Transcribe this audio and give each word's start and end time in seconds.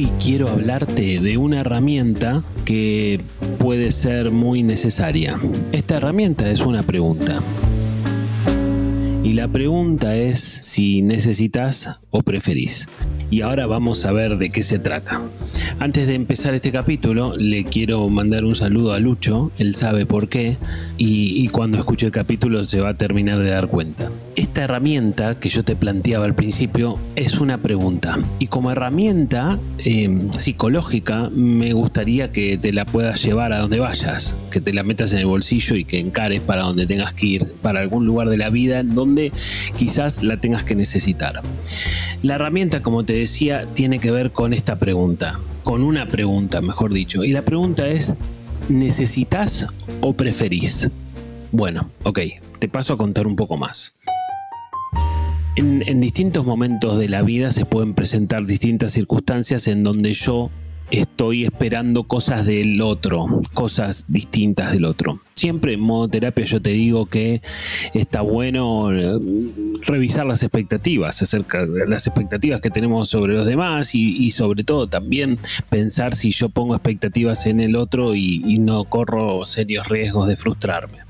Hoy 0.00 0.10
quiero 0.18 0.48
hablarte 0.48 1.20
de 1.20 1.36
una 1.36 1.60
herramienta 1.60 2.42
que 2.64 3.20
puede 3.58 3.92
ser 3.92 4.30
muy 4.30 4.62
necesaria. 4.62 5.38
Esta 5.72 5.98
herramienta 5.98 6.50
es 6.50 6.62
una 6.62 6.82
pregunta. 6.82 7.42
Y 9.30 9.34
la 9.34 9.46
pregunta 9.46 10.16
es 10.16 10.40
si 10.40 11.02
necesitas 11.02 12.00
o 12.10 12.24
preferís. 12.24 12.88
Y 13.30 13.42
ahora 13.42 13.66
vamos 13.66 14.04
a 14.04 14.10
ver 14.10 14.38
de 14.38 14.50
qué 14.50 14.64
se 14.64 14.80
trata. 14.80 15.22
Antes 15.78 16.08
de 16.08 16.14
empezar 16.14 16.52
este 16.54 16.72
capítulo, 16.72 17.36
le 17.36 17.62
quiero 17.62 18.08
mandar 18.08 18.44
un 18.44 18.56
saludo 18.56 18.92
a 18.92 18.98
Lucho, 18.98 19.52
él 19.56 19.76
sabe 19.76 20.04
por 20.04 20.28
qué, 20.28 20.56
y, 20.98 21.46
cuando 21.48 21.78
escuche 21.78 22.06
el 22.06 22.12
capítulo 22.12 22.64
se 22.64 22.80
va 22.80 22.90
a 22.90 22.94
terminar 22.94 23.38
de 23.38 23.50
dar 23.50 23.68
cuenta. 23.68 24.10
Esta 24.34 24.64
herramienta 24.64 25.38
que 25.38 25.48
yo 25.48 25.62
te 25.62 25.76
planteaba 25.76 26.24
al 26.24 26.34
principio 26.34 26.98
es 27.14 27.38
una 27.38 27.58
pregunta, 27.58 28.18
y 28.38 28.48
como 28.48 28.70
herramienta 28.72 29.58
em, 29.78 30.32
psicológica 30.32 31.30
me 31.30 31.72
gustaría 31.72 32.32
que 32.32 32.58
te 32.58 32.72
la 32.72 32.84
puedas 32.84 33.22
llevar 33.22 33.52
a 33.52 33.60
donde 33.60 33.80
vayas, 33.80 34.34
que 34.50 34.60
te 34.60 34.72
la 34.72 34.82
metas 34.82 35.12
en 35.12 35.20
el 35.20 35.26
bolsillo 35.26 35.76
y 35.76 35.84
que 35.84 36.00
encares 36.00 36.40
para 36.40 36.62
donde 36.62 36.86
tengas 36.86 37.14
que 37.14 37.26
ir, 37.26 37.46
para 37.62 37.80
algún 37.80 38.06
lugar 38.06 38.28
de 38.28 38.36
la 38.36 38.50
vida 38.50 38.82
donde 38.82 39.19
quizás 39.76 40.22
la 40.22 40.38
tengas 40.38 40.64
que 40.64 40.74
necesitar. 40.74 41.42
La 42.22 42.34
herramienta, 42.36 42.82
como 42.82 43.04
te 43.04 43.12
decía, 43.12 43.66
tiene 43.74 43.98
que 43.98 44.10
ver 44.10 44.32
con 44.32 44.52
esta 44.52 44.78
pregunta, 44.78 45.40
con 45.62 45.82
una 45.82 46.06
pregunta, 46.06 46.60
mejor 46.60 46.92
dicho. 46.92 47.24
Y 47.24 47.32
la 47.32 47.42
pregunta 47.42 47.88
es, 47.88 48.14
¿necesitas 48.68 49.66
o 50.00 50.12
preferís? 50.14 50.90
Bueno, 51.52 51.90
ok, 52.04 52.20
te 52.58 52.68
paso 52.68 52.94
a 52.94 52.98
contar 52.98 53.26
un 53.26 53.36
poco 53.36 53.56
más. 53.56 53.94
En, 55.56 56.00
distintos 56.00 56.46
momentos 56.46 56.98
de 56.98 57.08
la 57.08 57.22
vida 57.22 57.50
se 57.50 57.64
pueden 57.66 57.94
presentar 57.94 58.46
distintas 58.46 58.92
circunstancias 58.92 59.66
en 59.66 59.82
donde 59.82 60.14
yo 60.14 60.50
estoy 60.90 61.44
esperando 61.44 62.04
cosas 62.04 62.46
del 62.46 62.80
otro, 62.82 63.42
cosas 63.54 64.04
distintas 64.08 64.72
del 64.72 64.84
otro. 64.84 65.20
Siempre 65.34 65.74
en 65.74 65.80
modo 65.80 66.08
terapia 66.08 66.44
yo 66.44 66.60
te 66.60 66.70
digo 66.70 67.06
que 67.06 67.42
está 67.94 68.20
bueno 68.20 68.92
eh, 68.92 69.18
revisar 69.82 70.26
las 70.26 70.42
expectativas 70.42 71.22
acerca 71.22 71.66
de 71.66 71.86
las 71.86 72.06
expectativas 72.06 72.60
que 72.60 72.70
tenemos 72.70 73.08
sobre 73.08 73.34
los 73.34 73.46
demás 73.46 73.94
y, 73.94 74.30
sobre 74.30 74.64
todo 74.64 74.86
también 74.86 75.38
pensar 75.68 76.14
si 76.14 76.30
yo 76.30 76.48
pongo 76.48 76.74
expectativas 76.74 77.46
en 77.46 77.60
el 77.60 77.76
otro 77.76 78.14
y 78.14 78.58
no 78.58 78.84
corro 78.84 79.44
serios 79.46 79.88
riesgos 79.88 80.28
de 80.28 80.36
frustrarme. 80.36 81.09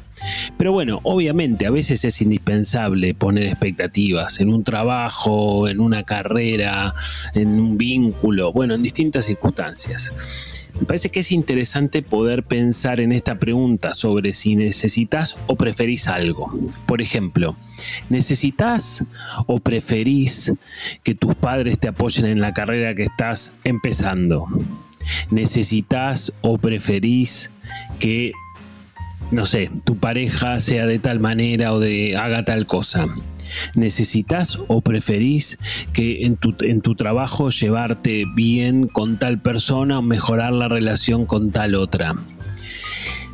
Pero 0.56 0.72
bueno, 0.72 1.00
obviamente 1.02 1.66
a 1.66 1.70
veces 1.70 2.04
es 2.04 2.20
indispensable 2.20 3.14
poner 3.14 3.46
expectativas 3.46 4.40
en 4.40 4.52
un 4.52 4.64
trabajo, 4.64 5.68
en 5.68 5.80
una 5.80 6.02
carrera, 6.04 6.94
en 7.34 7.60
un 7.60 7.78
vínculo, 7.78 8.52
bueno, 8.52 8.74
en 8.74 8.82
distintas 8.82 9.24
circunstancias. 9.26 10.12
Me 10.78 10.86
parece 10.86 11.10
que 11.10 11.20
es 11.20 11.32
interesante 11.32 12.02
poder 12.02 12.42
pensar 12.42 13.00
en 13.00 13.12
esta 13.12 13.38
pregunta 13.38 13.94
sobre 13.94 14.32
si 14.32 14.56
necesitas 14.56 15.36
o 15.46 15.56
preferís 15.56 16.08
algo. 16.08 16.52
Por 16.86 17.02
ejemplo, 17.02 17.56
¿necesitas 18.08 19.04
o 19.46 19.60
preferís 19.60 20.52
que 21.02 21.14
tus 21.14 21.34
padres 21.34 21.78
te 21.78 21.88
apoyen 21.88 22.26
en 22.26 22.40
la 22.40 22.54
carrera 22.54 22.94
que 22.94 23.04
estás 23.04 23.52
empezando? 23.64 24.46
¿Necesitas 25.30 26.32
o 26.40 26.58
preferís 26.58 27.50
que 27.98 28.32
no 29.30 29.46
sé, 29.46 29.70
tu 29.84 29.96
pareja 29.96 30.60
sea 30.60 30.86
de 30.86 30.98
tal 30.98 31.20
manera 31.20 31.72
o 31.72 31.80
de 31.80 32.16
haga 32.16 32.44
tal 32.44 32.66
cosa. 32.66 33.06
¿Necesitas 33.74 34.58
o 34.68 34.80
preferís 34.80 35.58
que 35.92 36.24
en 36.24 36.36
tu, 36.36 36.54
en 36.60 36.80
tu 36.80 36.94
trabajo 36.94 37.50
llevarte 37.50 38.24
bien 38.34 38.86
con 38.86 39.18
tal 39.18 39.40
persona 39.40 39.98
o 39.98 40.02
mejorar 40.02 40.52
la 40.52 40.68
relación 40.68 41.26
con 41.26 41.50
tal 41.50 41.74
otra? 41.74 42.14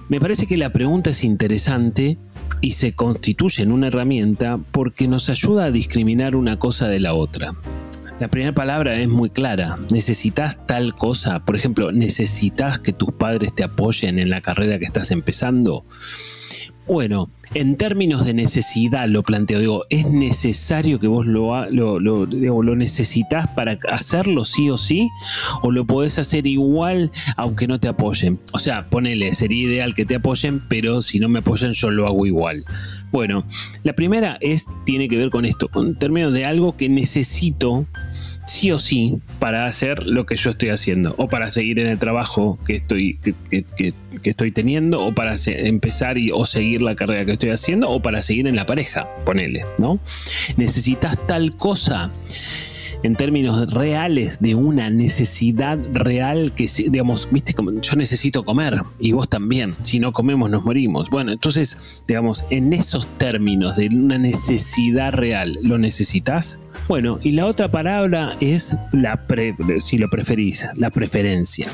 Me 0.08 0.20
parece 0.20 0.46
que 0.46 0.56
la 0.56 0.72
pregunta 0.72 1.10
es 1.10 1.24
interesante 1.24 2.16
y 2.60 2.72
se 2.72 2.92
constituye 2.92 3.62
en 3.62 3.72
una 3.72 3.88
herramienta 3.88 4.58
porque 4.70 5.08
nos 5.08 5.28
ayuda 5.28 5.64
a 5.64 5.70
discriminar 5.70 6.36
una 6.36 6.58
cosa 6.58 6.88
de 6.88 7.00
la 7.00 7.12
otra. 7.14 7.54
La 8.18 8.28
primera 8.28 8.54
palabra 8.54 8.96
es 8.96 9.08
muy 9.08 9.28
clara. 9.28 9.78
¿Necesitas 9.90 10.66
tal 10.66 10.94
cosa? 10.94 11.44
Por 11.44 11.54
ejemplo, 11.54 11.92
¿necesitas 11.92 12.78
que 12.78 12.94
tus 12.94 13.12
padres 13.12 13.54
te 13.54 13.62
apoyen 13.62 14.18
en 14.18 14.30
la 14.30 14.40
carrera 14.40 14.78
que 14.78 14.86
estás 14.86 15.10
empezando? 15.10 15.84
Bueno, 16.88 17.28
en 17.54 17.76
términos 17.76 18.24
de 18.24 18.32
necesidad 18.32 19.08
lo 19.08 19.24
planteo, 19.24 19.58
digo, 19.58 19.86
¿es 19.90 20.06
necesario 20.06 21.00
que 21.00 21.08
vos 21.08 21.26
lo, 21.26 21.68
lo, 21.70 21.98
lo, 21.98 22.76
necesitas 22.76 23.48
para 23.48 23.76
hacerlo 23.90 24.44
sí 24.44 24.70
o 24.70 24.76
sí? 24.76 25.08
¿O 25.62 25.72
lo 25.72 25.84
podés 25.84 26.20
hacer 26.20 26.46
igual 26.46 27.10
aunque 27.36 27.66
no 27.66 27.80
te 27.80 27.88
apoyen? 27.88 28.38
O 28.52 28.60
sea, 28.60 28.88
ponele, 28.88 29.32
sería 29.32 29.64
ideal 29.64 29.94
que 29.94 30.04
te 30.04 30.14
apoyen, 30.14 30.62
pero 30.68 31.02
si 31.02 31.18
no 31.18 31.28
me 31.28 31.40
apoyan 31.40 31.72
yo 31.72 31.90
lo 31.90 32.06
hago 32.06 32.24
igual. 32.24 32.64
Bueno, 33.10 33.44
la 33.82 33.94
primera 33.94 34.38
es, 34.40 34.66
tiene 34.84 35.08
que 35.08 35.16
ver 35.16 35.30
con 35.30 35.44
esto, 35.44 35.68
en 35.74 35.98
términos 35.98 36.32
de 36.32 36.44
algo 36.44 36.76
que 36.76 36.88
necesito 36.88 37.86
sí 38.46 38.70
o 38.72 38.78
sí 38.78 39.18
para 39.38 39.66
hacer 39.66 40.06
lo 40.06 40.24
que 40.24 40.36
yo 40.36 40.50
estoy 40.50 40.70
haciendo 40.70 41.14
o 41.18 41.28
para 41.28 41.50
seguir 41.50 41.78
en 41.78 41.88
el 41.88 41.98
trabajo 41.98 42.58
que 42.64 42.74
estoy, 42.76 43.18
que, 43.18 43.92
estoy 44.22 44.52
teniendo 44.52 45.04
o 45.04 45.14
para 45.14 45.36
empezar 45.46 46.16
y, 46.16 46.30
o 46.30 46.46
seguir 46.46 46.82
la 46.82 46.94
carrera 46.94 47.24
que 47.24 47.32
estoy 47.32 47.50
haciendo 47.50 47.90
o 47.90 48.00
para 48.00 48.22
seguir 48.22 48.46
en 48.46 48.56
la 48.56 48.66
pareja, 48.66 49.08
ponele, 49.24 49.64
¿no? 49.78 49.98
Necesitas 50.56 51.18
tal 51.26 51.56
cosa 51.56 52.10
en 53.02 53.14
términos 53.16 53.72
reales 53.72 54.40
de 54.40 54.54
una 54.54 54.90
necesidad 54.90 55.78
real 55.92 56.52
que, 56.52 56.68
digamos, 56.88 57.28
viste, 57.30 57.54
yo 57.82 57.96
necesito 57.96 58.44
comer 58.44 58.82
y 58.98 59.12
vos 59.12 59.28
también, 59.28 59.74
si 59.82 60.00
no 60.00 60.12
comemos 60.12 60.50
nos 60.50 60.64
morimos. 60.64 61.10
Bueno, 61.10 61.32
entonces, 61.32 62.00
digamos, 62.06 62.44
en 62.50 62.72
esos 62.72 63.06
términos 63.18 63.76
de 63.76 63.88
una 63.88 64.18
necesidad 64.18 65.12
real, 65.12 65.58
¿lo 65.62 65.78
necesitas? 65.78 66.60
Bueno, 66.88 67.18
y 67.22 67.32
la 67.32 67.46
otra 67.46 67.70
palabra 67.70 68.36
es 68.40 68.76
la 68.92 69.26
si 69.80 69.98
lo 69.98 70.08
preferís, 70.08 70.68
la 70.76 70.90
preferencia. 70.90 71.68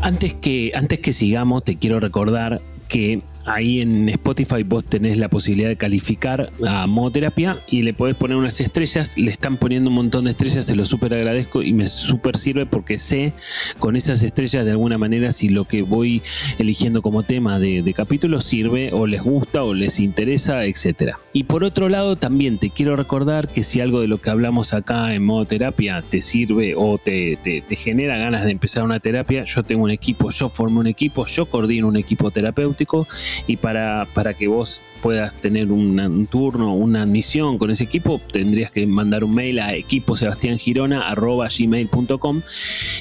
Antes 0.00 0.34
que, 0.34 0.72
antes 0.74 1.00
que 1.00 1.12
sigamos, 1.12 1.64
te 1.64 1.76
quiero 1.76 2.00
recordar 2.00 2.60
que 2.88 3.22
Ahí 3.44 3.80
en 3.80 4.08
Spotify 4.08 4.62
vos 4.62 4.84
tenés 4.84 5.18
la 5.18 5.28
posibilidad 5.28 5.68
de 5.68 5.76
calificar 5.76 6.52
a 6.64 6.86
Modoterapia 6.86 7.56
y 7.68 7.82
le 7.82 7.92
podés 7.92 8.14
poner 8.14 8.36
unas 8.36 8.60
estrellas. 8.60 9.18
Le 9.18 9.30
están 9.30 9.56
poniendo 9.56 9.90
un 9.90 9.96
montón 9.96 10.24
de 10.24 10.30
estrellas, 10.30 10.66
se 10.66 10.76
lo 10.76 10.84
súper 10.84 11.14
agradezco 11.14 11.62
y 11.62 11.72
me 11.72 11.86
súper 11.88 12.36
sirve 12.36 12.66
porque 12.66 12.98
sé 12.98 13.32
con 13.80 13.96
esas 13.96 14.22
estrellas 14.22 14.64
de 14.64 14.70
alguna 14.70 14.96
manera 14.96 15.32
si 15.32 15.48
lo 15.48 15.64
que 15.64 15.82
voy 15.82 16.22
eligiendo 16.58 17.02
como 17.02 17.24
tema 17.24 17.58
de, 17.58 17.82
de 17.82 17.94
capítulo 17.94 18.40
sirve 18.40 18.92
o 18.92 19.06
les 19.06 19.22
gusta 19.22 19.64
o 19.64 19.74
les 19.74 19.98
interesa, 19.98 20.64
etc. 20.64 21.16
Y 21.32 21.44
por 21.44 21.64
otro 21.64 21.88
lado, 21.88 22.16
también 22.16 22.58
te 22.58 22.70
quiero 22.70 22.94
recordar 22.94 23.48
que 23.48 23.64
si 23.64 23.80
algo 23.80 24.00
de 24.00 24.06
lo 24.06 24.18
que 24.18 24.30
hablamos 24.30 24.72
acá 24.72 25.14
en 25.14 25.24
Modoterapia 25.24 26.02
te 26.02 26.22
sirve 26.22 26.74
o 26.76 26.98
te, 26.98 27.38
te, 27.42 27.60
te 27.60 27.76
genera 27.76 28.18
ganas 28.18 28.44
de 28.44 28.52
empezar 28.52 28.84
una 28.84 29.00
terapia, 29.00 29.44
yo 29.44 29.62
tengo 29.64 29.84
un 29.84 29.90
equipo, 29.90 30.30
yo 30.30 30.48
formo 30.48 30.78
un 30.78 30.86
equipo, 30.86 31.26
yo 31.26 31.46
coordino 31.46 31.88
un 31.88 31.96
equipo 31.96 32.30
terapéutico 32.30 33.06
y 33.46 33.56
para, 33.56 34.06
para 34.14 34.34
que 34.34 34.48
vos 34.48 34.80
puedas 35.02 35.34
tener 35.34 35.70
un 35.72 36.26
turno, 36.30 36.74
una 36.74 37.02
admisión 37.02 37.58
con 37.58 37.72
ese 37.72 37.84
equipo, 37.84 38.18
tendrías 38.30 38.70
que 38.70 38.86
mandar 38.86 39.24
un 39.24 39.34
mail 39.34 39.58
a 39.58 39.74
equiposebastiangirona.gmail.com 39.74 42.42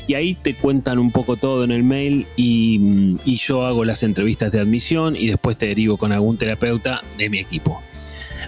y 0.07 0.15
ahí 0.15 0.33
te 0.33 0.55
cuentan 0.55 0.97
un 0.99 1.11
poco 1.11 1.37
todo 1.37 1.63
en 1.63 1.71
el 1.71 1.83
mail 1.83 2.25
y, 2.35 3.15
yo 3.41 3.65
hago 3.65 3.85
las 3.85 4.03
entrevistas 4.03 4.51
de 4.51 4.59
admisión 4.59 5.15
y 5.15 5.27
después 5.27 5.57
te 5.57 5.67
derivo 5.67 5.95
con 5.97 6.11
algún 6.11 6.37
terapeuta 6.37 7.01
de 7.17 7.29
mi 7.29 7.39
equipo. 7.39 7.81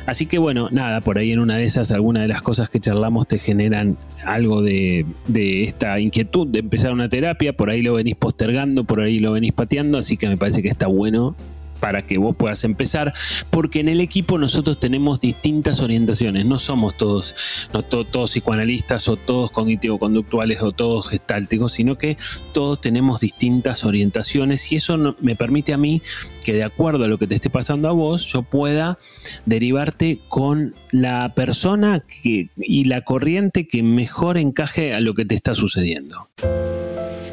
Así 0.05 0.27
que 0.27 0.38
bueno, 0.38 0.69
nada, 0.71 1.01
por 1.01 1.17
ahí 1.17 1.31
en 1.31 1.39
una 1.39 1.57
de 1.57 1.63
esas, 1.63 1.91
algunas 1.91 2.21
de 2.23 2.27
las 2.27 2.41
cosas 2.41 2.69
que 2.69 2.79
charlamos 2.79 3.27
te 3.27 3.39
generan 3.39 3.97
algo 4.25 4.61
de, 4.61 5.05
de, 5.27 5.63
esta 5.63 6.00
inquietud 6.00 6.47
de 6.47 6.59
empezar 6.59 6.94
una 6.94 7.09
terapia, 7.09 7.53
por 7.53 7.69
ahí 7.69 7.81
lo 7.81 7.94
venís 7.94 8.15
postergando, 8.15 8.83
por 8.83 9.01
ahí 9.01 9.19
lo 9.19 9.31
venís 9.31 9.53
pateando, 9.53 9.97
así 9.97 10.18
que 10.18 10.27
me 10.27 10.38
parece 10.38 10.62
que 10.62 10.69
está 10.69 10.88
bueno 10.88 11.36
para 11.83 12.06
que 12.06 12.18
vos 12.18 12.33
puedas 12.33 12.63
empezar, 12.63 13.13
porque 13.50 13.81
en 13.81 13.89
el 13.89 14.00
equipo 14.00 14.38
nosotros 14.38 14.80
tenemos 14.80 15.19
distintas 15.19 15.81
orientaciones, 15.81 16.45
no 16.45 16.57
somos 16.57 16.95
todos, 16.95 17.35
no 17.74 17.83
todos 17.83 18.31
psicoanalistas 18.31 19.09
o 19.09 19.18
todos 19.18 19.51
cognitivo-conductuales 19.51 20.62
o 20.62 20.71
todos 20.71 21.09
gestálticos, 21.09 21.74
sino 21.74 21.97
que 21.97 22.15
todos 22.53 22.80
tenemos 22.80 23.19
distintas 23.19 23.83
orientaciones 23.83 24.71
y 24.71 24.77
eso 24.77 25.18
me 25.19 25.35
permite 25.35 25.74
a 25.74 25.77
mí 25.77 26.01
que 26.45 26.53
de 26.53 26.63
acuerdo 26.63 27.03
a 27.03 27.09
lo 27.09 27.18
que 27.18 27.27
te 27.27 27.35
esté 27.35 27.50
pasando 27.50 27.89
a 27.89 27.91
vos, 27.91 28.24
yo 28.31 28.44
pueda 28.44 28.97
derivarte 29.45 30.19
con 30.29 30.75
la 30.91 31.33
persona 31.36 32.00
que, 32.00 32.47
y 32.56 32.86
la 32.86 33.01
corriente 33.01 33.68
que 33.68 33.83
mejor 33.83 34.38
encaje 34.38 34.94
a 34.94 35.01
lo 35.01 35.15
que 35.15 35.25
te 35.25 35.36
está 35.36 35.53
sucediendo. 35.53 36.29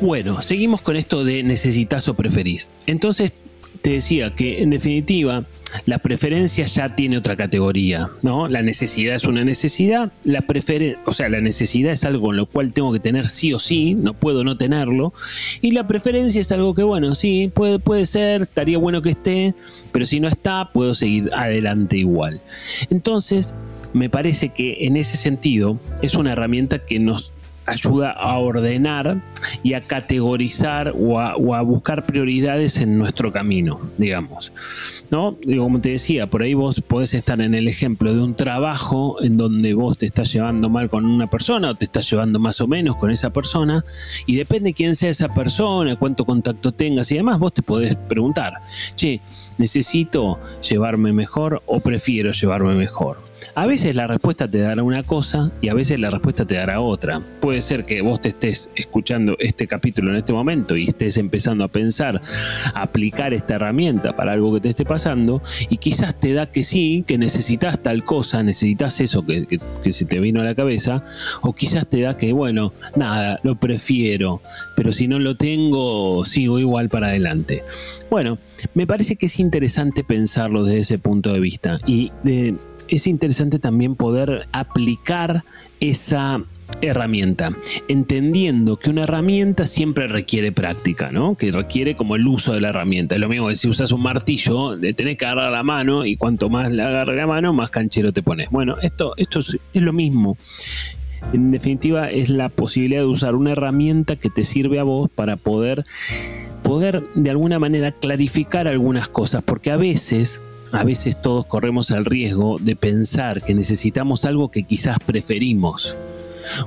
Bueno, 0.01 0.41
seguimos 0.41 0.81
con 0.81 0.97
esto 0.97 1.25
de 1.25 1.43
necesitas 1.43 2.09
o 2.09 2.15
preferís. 2.15 2.73
Entonces, 2.87 3.35
te 3.83 3.91
decía 3.91 4.35
que 4.35 4.63
en 4.63 4.71
definitiva 4.71 5.45
la 5.87 5.99
preferencia 5.99 6.67
ya 6.67 6.95
tiene 6.95 7.17
otra 7.17 7.37
categoría, 7.37 8.11
¿no? 8.23 8.49
La 8.49 8.63
necesidad 8.63 9.15
es 9.15 9.25
una 9.25 9.45
necesidad, 9.45 10.13
la 10.25 10.45
o 11.05 11.13
sea, 11.13 11.29
la 11.29 11.41
necesidad 11.41 11.93
es 11.93 12.05
algo 12.05 12.27
con 12.27 12.37
lo 12.37 12.47
cual 12.47 12.73
tengo 12.73 12.93
que 12.93 13.01
tener 13.01 13.29
sí 13.29 13.53
o 13.53 13.59
sí, 13.59 13.95
no 13.95 14.15
puedo 14.15 14.45
no 14.45 14.57
tenerlo, 14.57 15.13
y 15.61 15.71
la 15.71 15.87
preferencia 15.87 16.41
es 16.41 16.51
algo 16.53 16.75
que, 16.75 16.83
bueno, 16.83 17.15
sí, 17.15 17.51
puede, 17.55 17.79
puede 17.79 18.07
ser, 18.07 18.43
estaría 18.43 18.79
bueno 18.79 19.01
que 19.01 19.11
esté, 19.11 19.55
pero 19.93 20.07
si 20.07 20.21
no 20.21 20.29
está, 20.29 20.71
puedo 20.73 20.95
seguir 20.95 21.31
adelante 21.33 21.99
igual. 21.99 22.41
Entonces, 22.91 23.55
me 23.93 24.11
parece 24.11 24.51
que 24.51 24.79
en 24.81 24.97
ese 24.97 25.17
sentido 25.17 25.79
es 26.03 26.15
una 26.15 26.33
herramienta 26.33 26.85
que 26.85 26.99
nos 26.99 27.33
ayuda 27.71 28.11
a 28.11 28.39
ordenar 28.39 29.21
y 29.63 29.75
a 29.75 29.81
categorizar 29.81 30.93
o 30.97 31.21
a, 31.21 31.61
buscar 31.63 32.05
prioridades 32.05 32.79
en 32.79 32.99
nuestro 32.99 33.33
camino, 33.33 33.81
digamos. 33.97 34.53
¿No? 35.11 35.37
como 35.59 35.81
te 35.81 35.91
decía, 35.91 36.29
por 36.29 36.43
ahí 36.43 36.55
vos 36.55 36.81
podés 36.81 37.15
estar 37.15 37.41
en 37.41 37.55
el 37.55 37.69
ejemplo 37.69 38.15
de 38.15 38.23
un 38.23 38.35
trabajo 38.35 39.23
en 39.23 39.37
donde 39.37 39.75
vos 39.75 39.99
te 39.99 40.07
estás 40.07 40.33
llevando 40.33 40.69
mal 40.69 40.89
con 40.89 41.05
una 41.05 41.29
persona 41.29 41.71
o 41.71 41.75
te 41.75 41.85
estás 41.85 42.11
llevando 42.11 42.39
más 42.39 42.61
o 42.61 42.67
menos 42.67 42.97
con 42.97 43.11
esa 43.11 43.31
persona 43.33 43.85
y 44.27 44.37
depende 44.37 44.73
quién 44.73 44.97
sea 44.97 45.11
esa 45.11 45.33
persona, 45.33 45.97
cuánto 45.97 46.25
contacto 46.25 46.73
tengas 46.73 47.11
y 47.13 47.17
demás, 47.17 47.39
vos 47.39 47.55
te 47.55 47.63
podés 47.63 47.97
preguntar, 47.97 48.55
che, 48.97 49.21
¿necesito 49.59 50.39
llevarme 50.69 51.13
mejor 51.13 51.63
o 51.67 51.81
prefiero 51.81 52.33
llevarme 52.33 52.75
mejor? 52.75 53.30
A 53.55 53.67
veces 53.67 53.97
la 53.97 54.07
respuesta 54.07 54.49
te 54.49 54.59
dará 54.59 54.83
una 54.83 55.03
cosa 55.03 55.51
y 55.61 55.69
a 55.69 55.75
veces 55.75 55.99
la 55.99 56.11
respuesta 56.11 56.47
te 56.47 56.55
dará 56.55 56.81
otra. 56.81 57.21
Puede 57.41 57.61
ser 57.61 57.85
que 57.85 58.01
vos 58.01 58.21
te 58.21 58.29
estés 58.29 58.71
escuchando 58.77 59.37
este 59.39 59.67
capítulo 59.67 60.11
en 60.11 60.19
este 60.19 60.33
momento 60.33 60.77
y 60.77 60.87
estés 60.87 61.17
empezando 61.17 61.65
a 61.65 61.69
pensar, 61.69 62.21
aplicar 62.75 63.35
esta 63.35 63.57
herramienta 63.57 64.15
para 64.15 64.33
algo 64.33 64.55
que 64.55 64.61
te 64.61 64.69
esté 64.69 64.85
pasando 64.85 65.43
y 65.69 65.79
quizás 65.79 66.19
te 66.19 66.33
da 66.33 66.53
que 66.53 66.63
sí, 66.63 67.05
que 67.07 67.19
necesitas 67.19 67.83
tal 67.83 68.05
cosa, 68.05 68.43
necesitas 68.43 69.01
eso 69.01 69.27
que, 69.27 69.47
que 69.47 69.93
se 69.93 70.05
te 70.05 70.21
vino 70.21 70.41
a 70.41 70.45
la 70.45 70.55
cabeza, 70.55 71.05
o 71.43 71.53
quizás 71.53 71.89
te 71.89 72.01
da 72.03 72.17
que, 72.17 72.33
bueno, 72.33 72.73
nada, 72.95 73.41
lo 73.43 73.59
prefiero, 73.59 74.43
pero 74.77 74.93
si 74.93 75.09
no 75.09 75.19
lo 75.19 75.37
tengo, 75.37 76.25
sigo 76.25 76.59
igual 76.59 76.89
para 76.89 77.09
adelante. 77.09 77.65
Bueno, 78.11 78.39
me 78.75 78.87
parece 78.87 79.17
que 79.17 79.27
es 79.27 79.41
interesante 79.41 80.05
pensarlo 80.05 80.65
desde 80.65 80.81
ese 80.81 80.99
punto 80.99 81.33
de 81.33 81.41
vista 81.41 81.79
y 81.87 82.13
de 82.23 82.55
es 82.91 83.07
interesante 83.07 83.59
también 83.59 83.95
poder 83.95 84.49
aplicar 84.53 85.45
esa 85.81 86.43
herramienta, 86.83 87.57
entendiendo 87.89 88.77
que 88.79 88.91
una 88.91 89.03
herramienta 89.03 89.67
siempre 89.67 90.09
requiere 90.09 90.53
práctica, 90.53 91.11
¿no? 91.11 91.35
Que 91.35 91.51
requiere 91.51 91.97
como 91.97 92.17
el 92.17 92.27
uso 92.27 92.53
de 92.53 92.61
la 92.61 92.69
herramienta. 92.69 93.17
Es 93.17 93.21
lo 93.21 93.29
mismo 93.29 93.49
que 93.49 93.57
si 93.57 93.69
usas 93.69 93.93
un 93.93 94.03
martillo, 94.03 94.77
le 94.77 94.95
tenés 94.95 95.17
que 95.17 95.27
agarrar 95.27 95.53
la 95.53 95.63
mano 95.63 96.05
y 96.05 96.17
cuanto 96.17 96.49
más 96.49 96.73
le 96.73 96.83
agarre 96.83 97.17
la 97.17 97.27
mano, 97.27 97.53
más 97.53 97.71
canchero 97.71 98.13
te 98.13 98.23
pones. 98.23 98.51
Bueno, 98.51 98.77
esto, 98.83 99.15
esto 99.17 99.41
es, 99.41 99.59
es 99.73 99.83
lo 99.83 99.93
mismo. 99.93 100.37
En 101.33 101.51
definitiva, 101.51 102.11
es 102.11 102.31
la 102.31 102.49
posibilidad 102.49 103.01
de 103.01 103.07
usar 103.07 103.35
una 103.35 103.53
herramienta 103.53 104.17
que 104.17 104.31
te 104.31 104.45
sirve 104.45 104.79
a 104.79 104.85
vos 104.85 105.11
para 105.11 105.37
poder 105.37 105.85
poder 106.63 107.05
de 107.15 107.31
alguna 107.31 107.59
manera 107.59 107.91
clarificar 107.91 108.69
algunas 108.69 109.09
cosas, 109.09 109.43
porque 109.43 109.71
a 109.71 109.77
veces 109.77 110.43
a 110.73 110.85
veces 110.85 111.21
todos 111.21 111.47
corremos 111.47 111.91
el 111.91 112.05
riesgo 112.05 112.59
de 112.61 112.77
pensar 112.77 113.43
que 113.43 113.55
necesitamos 113.55 114.25
algo 114.25 114.51
que 114.51 114.63
quizás 114.63 114.99
preferimos. 114.99 115.97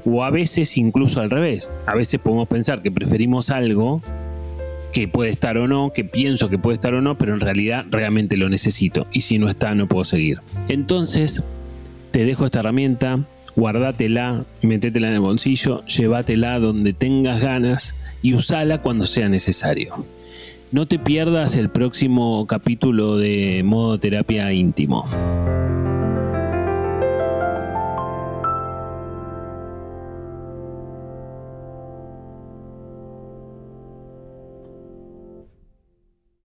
O 0.05 0.23
a 0.23 0.29
veces 0.29 0.77
incluso 0.77 1.21
al 1.21 1.29
revés. 1.29 1.71
A 1.85 1.95
veces 1.95 2.19
podemos 2.19 2.47
pensar 2.47 2.81
que 2.81 2.91
preferimos 2.91 3.49
algo 3.49 4.01
que 4.91 5.07
puede 5.07 5.31
estar 5.31 5.57
o 5.57 5.67
no, 5.67 5.91
que 5.91 6.03
pienso 6.03 6.49
que 6.49 6.59
puede 6.59 6.75
estar 6.75 6.93
o 6.93 7.01
no, 7.01 7.17
pero 7.17 7.33
en 7.33 7.39
realidad 7.39 7.85
realmente 7.89 8.37
lo 8.37 8.49
necesito. 8.49 9.07
Y 9.11 9.21
si 9.21 9.39
no 9.39 9.49
está, 9.49 9.73
no 9.73 9.87
puedo 9.87 10.05
seguir. 10.05 10.41
Entonces, 10.67 11.43
te 12.11 12.25
dejo 12.25 12.45
esta 12.45 12.59
herramienta, 12.59 13.25
guárdatela, 13.55 14.45
métetela 14.61 15.07
en 15.07 15.15
el 15.15 15.19
bolsillo, 15.19 15.83
llévatela 15.85 16.59
donde 16.59 16.93
tengas 16.93 17.41
ganas 17.41 17.95
y 18.21 18.35
usala 18.35 18.81
cuando 18.81 19.05
sea 19.07 19.29
necesario. 19.29 20.05
No 20.73 20.87
te 20.87 20.97
pierdas 20.97 21.55
el 21.55 21.69
próximo 21.69 22.47
capítulo 22.47 23.17
de 23.17 23.61
Modo 23.63 23.99
Terapia 23.99 24.51
Íntimo. 24.53 25.05